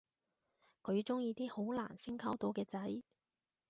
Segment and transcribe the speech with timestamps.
[0.81, 3.03] 佢鍾意啲好難先溝到嘅仔